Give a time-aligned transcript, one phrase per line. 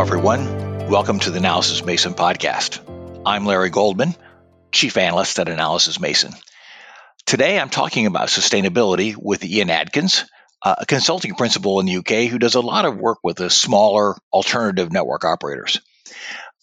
[0.00, 0.88] everyone.
[0.88, 2.80] Welcome to the Analysys Mason podcast.
[3.26, 4.16] I'm Larry Goldman,
[4.72, 6.32] Chief Analyst at Analysys Mason.
[7.26, 10.24] Today I'm talking about sustainability with Ian Adkins,
[10.62, 14.16] a consulting principal in the UK who does a lot of work with the smaller
[14.32, 15.82] alternative network operators.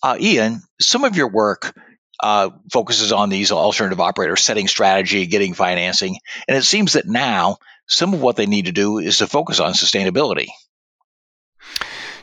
[0.02, 1.80] Uh, Ian, some of your work
[2.20, 6.18] uh, focuses on these alternative operators setting strategy, getting financing,
[6.48, 9.60] and it seems that now some of what they need to do is to focus
[9.60, 10.48] on sustainability.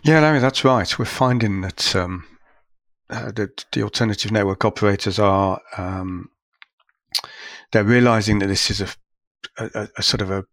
[0.04, 0.98] Yeah, Larry, that's right.
[0.98, 2.26] We're finding that um,
[3.08, 6.28] uh, that the alternative network operators are um,
[7.72, 8.88] they're realizing that this is a,
[9.56, 10.44] a, a, sort of a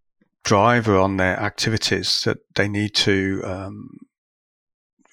[0.45, 3.89] driver on their activities that they need to um,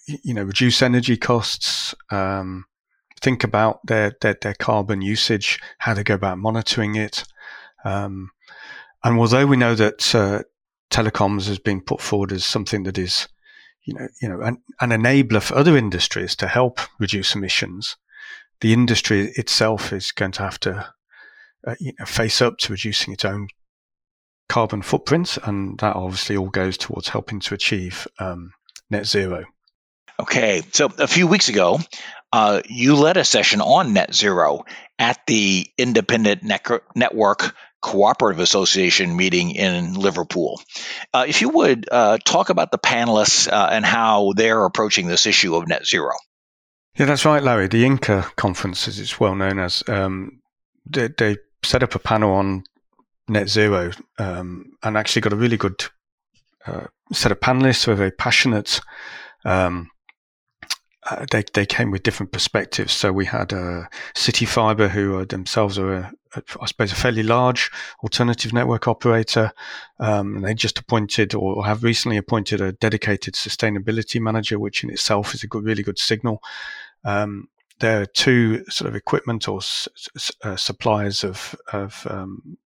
[0.06, 2.64] you know reduce energy costs um,
[3.20, 7.24] think about their, their, their carbon usage how they go about monitoring it
[7.84, 8.30] um,
[9.02, 10.42] and although we know that uh,
[10.92, 13.26] telecoms has been put forward as something that is
[13.88, 17.96] you know, you know, an, an enabler for other industries to help reduce emissions.
[18.60, 20.92] The industry itself is going to have to
[21.66, 23.48] uh, you know, face up to reducing its own
[24.46, 28.52] carbon footprint, and that obviously all goes towards helping to achieve um,
[28.90, 29.46] net zero.
[30.20, 31.78] Okay, so a few weeks ago,
[32.30, 34.64] uh, you led a session on net zero
[34.98, 36.42] at the Independent
[36.94, 40.60] Network Cooperative Association meeting in Liverpool.
[41.14, 45.26] Uh, if you would uh, talk about the panelists uh, and how they're approaching this
[45.26, 46.12] issue of net zero.
[46.96, 47.68] Yeah, that's right, Larry.
[47.68, 50.40] The INCA conference, as it's well known as, um,
[50.84, 52.62] they, they, set up a panel on
[53.26, 53.90] net zero
[54.20, 55.84] um, and actually got a really good
[56.66, 58.80] uh, set of panelists who are very passionate.
[59.44, 59.90] Um,
[61.10, 62.92] uh, they they came with different perspectives.
[62.92, 67.70] So we had uh, Fiber, who are themselves are, I suppose, a fairly large
[68.02, 69.52] alternative network operator,
[69.98, 74.90] um, and they just appointed or have recently appointed a dedicated sustainability manager, which in
[74.90, 76.42] itself is a good, really good signal.
[77.04, 77.48] Um,
[77.80, 79.88] there are two sort of equipment or s-
[80.42, 82.58] uh, suppliers of of um,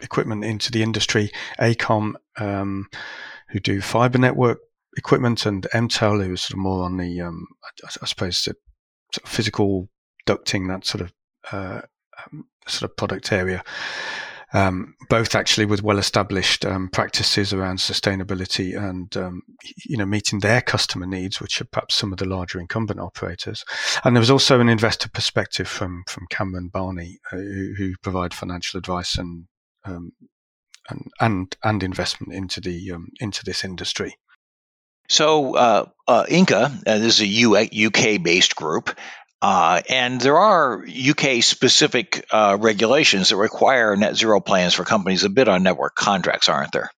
[0.00, 2.88] equipment into the industry, Acome, um,
[3.48, 4.58] who do fiber network
[4.96, 7.46] equipment, and Emtelle, who was sort of more on the, um,
[7.84, 8.54] I, I, suppose, the
[9.12, 9.88] sort of physical
[10.26, 11.12] ducting, that sort of
[11.52, 11.82] uh,
[12.24, 13.62] um, sort of product area.
[14.52, 19.42] Um, both actually with well-established um, practices around sustainability and um,
[19.84, 23.64] you know meeting their customer needs, which are perhaps some of the larger incumbent operators.
[24.04, 28.32] And there was also an investor perspective from from Cameron Barney, uh, who, who, provide
[28.32, 29.46] financial advice and
[29.84, 30.12] um,
[30.88, 34.16] and and and investment into the um, into this industry.
[35.08, 38.90] So, uh, uh, INCA, uh, this is a UK based group,
[39.42, 45.22] uh, and there are UK specific uh, regulations that require net zero plans for companies
[45.22, 46.90] that bid on network contracts, aren't there?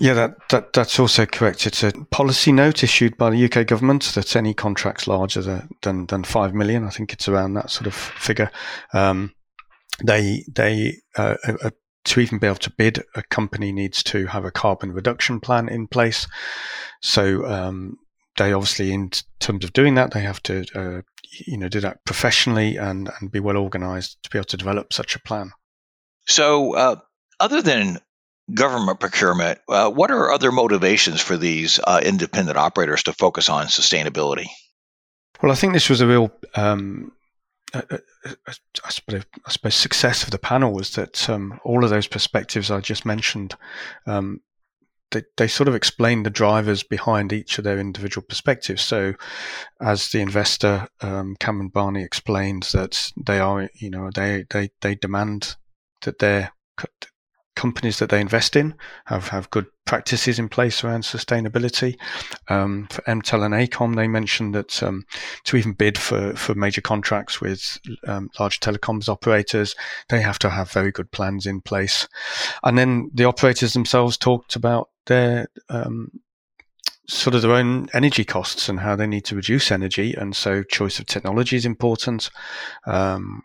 [0.00, 1.66] Yeah, that, that that's also correct.
[1.66, 6.24] It's a policy note issued by the UK government that any contracts larger than than
[6.24, 8.50] five million, I think it's around that sort of figure,
[8.92, 9.32] um,
[10.04, 11.34] they they uh,
[12.04, 15.68] to even be able to bid, a company needs to have a carbon reduction plan
[15.68, 16.26] in place.
[17.02, 17.98] So um,
[18.38, 19.10] they obviously, in
[19.40, 21.02] terms of doing that, they have to, uh,
[21.46, 24.92] you know, do that professionally and, and be well organised to be able to develop
[24.92, 25.50] such a plan.
[26.26, 26.96] So, uh,
[27.40, 27.98] other than
[28.52, 33.66] government procurement, uh, what are other motivations for these uh, independent operators to focus on
[33.66, 34.46] sustainability?
[35.42, 37.12] Well, I think this was a real um,
[37.74, 37.82] I,
[38.84, 42.70] I, suppose, I suppose success of the panel was that um, all of those perspectives
[42.70, 43.54] I just mentioned,
[44.06, 44.40] um,
[45.10, 48.82] they, they sort of explained the drivers behind each of their individual perspectives.
[48.82, 49.14] So,
[49.80, 54.94] as the investor, um, Cameron Barney explained that they are, you know, they they they
[54.94, 55.56] demand
[56.02, 56.52] that their
[57.58, 58.72] companies that they invest in
[59.06, 61.98] have, have good practices in place around sustainability.
[62.46, 65.04] Um, for Emtelle and Acome, they mentioned that um,
[65.44, 69.74] to even bid for, for major contracts with um, large telecoms operators,
[70.08, 72.06] they have to have very good plans in place.
[72.62, 76.12] And then the operators themselves talked about their um,
[77.08, 80.14] sort of their own energy costs and how they need to reduce energy.
[80.14, 82.30] And so choice of technology is important.
[82.86, 83.42] Um,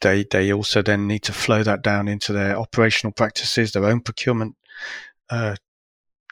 [0.00, 4.00] they they also then need to flow that down into their operational practices, their own
[4.00, 4.56] procurement
[5.30, 5.56] uh,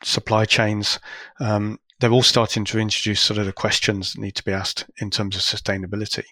[0.02, 0.98] supply chains.
[1.40, 4.86] Um, they're all starting to introduce sort of the questions that need to be asked
[4.98, 6.24] in terms of sustainability.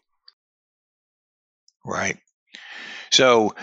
[1.85, 2.19] Right.
[3.13, 3.55] So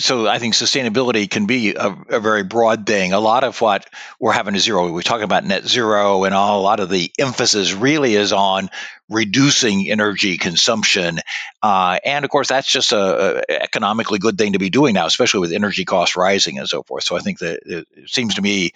[0.00, 3.12] so I think sustainability can be a, a, very broad thing.
[3.12, 6.60] A lot of what we're having to zero, we're talking about net zero, and all,
[6.60, 8.68] a lot of the emphasis really is on
[9.08, 11.20] reducing energy consumption.
[11.62, 15.06] Uh, and of course, that's just a, a, economically good thing to be doing now,
[15.06, 17.04] especially with energy costs rising and so forth.
[17.04, 18.72] So I think that it seems to me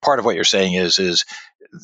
[0.00, 1.26] part of what you're saying is is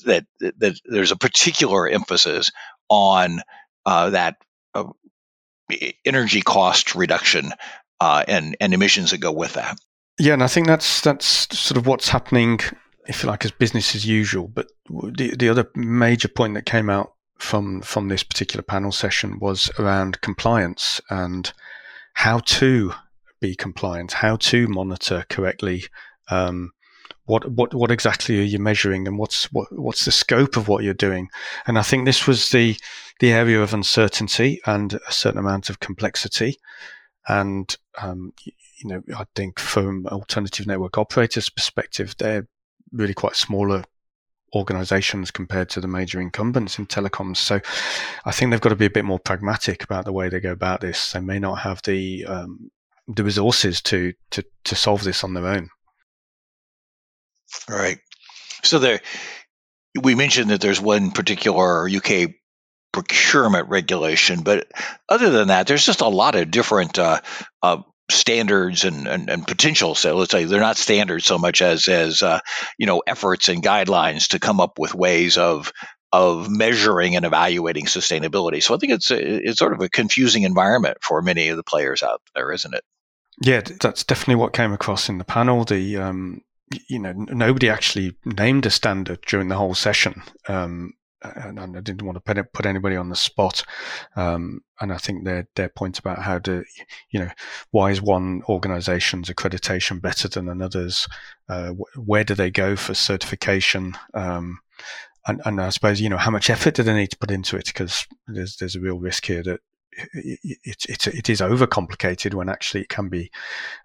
[0.07, 2.51] that that there's a particular emphasis
[2.89, 3.43] on
[3.85, 4.37] uh, that
[4.75, 4.85] uh,
[6.07, 7.53] energy cost reduction
[8.01, 9.79] uh, and and emissions that go with that.
[10.19, 12.61] Yeah, and I think that's that's sort of what's happening,
[13.07, 14.49] if you like, as business as usual.
[14.49, 19.39] But the the other major point that came out from from this particular panel session
[19.39, 21.53] was around compliance and
[22.15, 22.93] how to
[23.41, 25.85] be compliant, how to monitor correctly.
[26.31, 26.73] Um,
[27.27, 30.83] what what what exactly are you measuring, and what's what what's the scope of what
[30.83, 31.29] you're doing?
[31.67, 32.77] And I think this was the
[33.21, 36.59] the area of uncertainty and a certain amount of complexity.
[37.29, 42.47] And um, you know, I think from alternative network operators' perspective, they're
[42.93, 43.85] really quite smaller
[44.55, 47.37] organizations compared to the major incumbents in telecoms.
[47.37, 47.61] So
[48.25, 50.53] I think they've got to be a bit more pragmatic about the way they go
[50.53, 51.13] about this.
[51.13, 52.71] They may not have the um,
[53.09, 55.71] the resources to, to to solve this on their own.
[57.69, 57.99] Right.
[58.63, 59.01] So there,
[60.03, 62.31] we mentioned that there's one particular UK
[63.03, 64.43] procurement regulation.
[64.43, 64.69] But
[65.09, 67.21] other than that, there's just a lot of different uh,
[67.63, 69.95] uh, standards and, and, and, potential.
[69.95, 72.41] So let's say they're not standards so much as as uh,
[72.79, 75.73] you know efforts and guidelines to come up with ways of
[76.11, 78.63] of measuring and evaluating sustainability.
[78.63, 81.63] So I think it's a, it's sort of a confusing environment for many of the
[81.63, 82.83] players out there, isn't it?
[83.43, 85.65] Yeah, that's definitely what came across in the panel.
[85.65, 86.43] The um,
[86.89, 90.23] you know nobody actually named a standard during the whole session.
[90.49, 93.65] Um, and, I didn't want to put anybody on the spot.
[94.17, 96.65] Um, and I think their their point about how to,
[97.11, 97.31] you know,
[97.71, 101.09] why is one organisation's accreditation better than another's?
[101.49, 103.95] Uh, where do they go for certification?
[104.15, 104.61] Um,
[105.27, 107.57] and, and I suppose you know how much effort do they need to put into
[107.57, 107.67] it?
[107.67, 109.61] Because there's there's a real risk here that
[110.13, 113.31] it's it, it, it is overcomplicated when actually it can be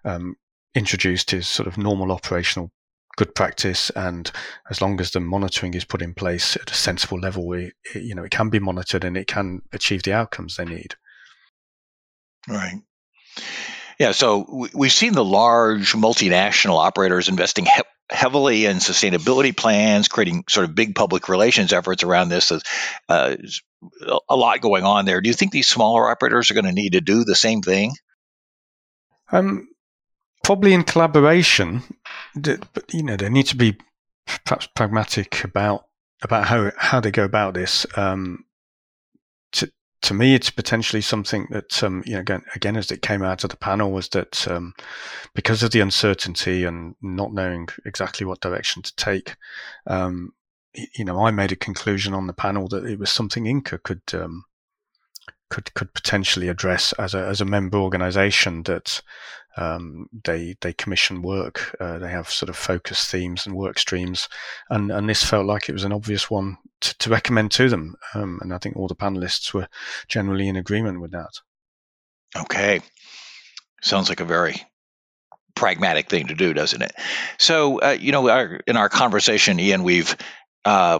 [0.04, 0.36] um,
[0.74, 2.70] introduced as sort of normal operational
[3.16, 4.30] good practice and
[4.70, 8.02] as long as the monitoring is put in place at a sensible level it, it,
[8.02, 10.94] you know it can be monitored and it can achieve the outcomes they need.
[12.48, 12.80] Right.
[13.98, 20.44] Yeah so we've seen the large multinational operators investing he- heavily in sustainability plans creating
[20.48, 22.52] sort of big public relations efforts around this.
[23.08, 23.36] Uh,
[24.28, 25.20] a lot going on there.
[25.20, 27.92] Do you think these smaller operators are going to need to do the same thing?
[29.30, 29.68] Um,
[30.44, 31.82] probably in collaboration,
[32.36, 33.76] but you know, they need to be
[34.44, 35.86] perhaps pragmatic about
[36.22, 37.86] about how how they go about this.
[37.96, 38.44] Um,
[39.52, 43.22] to to me, it's potentially something that um, you know again, again as it came
[43.22, 44.74] out of the panel was that um,
[45.34, 49.36] because of the uncertainty and not knowing exactly what direction to take,
[49.86, 50.32] um,
[50.74, 54.02] you know, I made a conclusion on the panel that it was something INCA could
[54.12, 54.44] um,
[55.50, 59.00] could could potentially address as a as a member organisation that
[59.56, 61.76] um, they they commission work.
[61.80, 64.28] Uh, they have sort of focus themes and work streams,
[64.70, 67.94] and and this felt like it was an obvious one to, to recommend to them.
[68.14, 69.68] Um, and I think all the panelists were
[70.08, 71.40] generally in agreement with that.
[72.36, 72.80] Okay,
[73.82, 74.56] sounds like a very
[75.54, 76.92] pragmatic thing to do, doesn't it?
[77.38, 80.16] So uh, you know, our, in our conversation, Ian, we've
[80.64, 80.98] uh,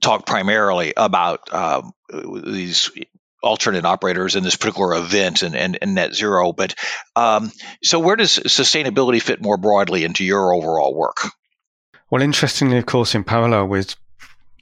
[0.00, 2.90] talked primarily about uh, these
[3.44, 6.52] alternate operators in this particular event and, and, and net zero.
[6.52, 6.74] But
[7.14, 7.52] um,
[7.82, 11.18] so, where does sustainability fit more broadly into your overall work?
[12.10, 13.96] Well, interestingly, of course, in parallel with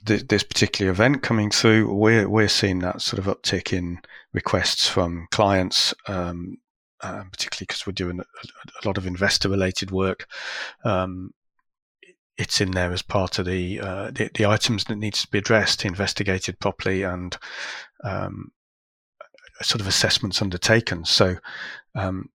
[0.05, 3.99] th- this particular event coming through, we're we're seeing that sort of uptick in
[4.33, 5.93] requests from clients.
[6.07, 6.57] Um,
[7.01, 10.25] uh, particularly because we're doing a, a lot of investor-related work,
[10.85, 11.33] um,
[12.37, 15.37] it's in there as part of the, uh, the, the items that needs to be
[15.37, 17.37] addressed, investigated properly, and
[18.03, 18.51] um,
[19.61, 21.05] sort of assessments undertaken.
[21.05, 21.37] So
[21.95, 22.29] um,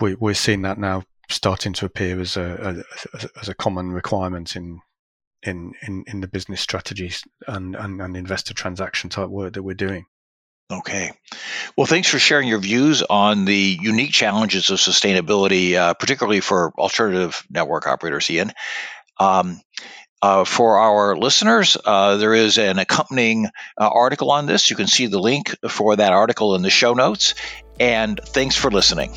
[0.00, 2.82] we, we're seeing that now starting to appear as a,
[3.12, 4.80] a as a common requirement in
[5.42, 9.74] in in, in the business strategies and, and, and investor transaction type work that we're
[9.74, 10.06] doing.
[10.70, 11.12] Okay.
[11.76, 16.72] Well, thanks for sharing your views on the unique challenges of sustainability, uh, particularly for
[16.76, 18.52] alternative network operators, Ian.
[19.18, 19.62] Um,
[20.20, 24.70] uh, for our listeners, uh, there is an accompanying uh, article on this.
[24.70, 27.34] You can see the link for that article in the show notes.
[27.78, 29.12] And thanks for listening.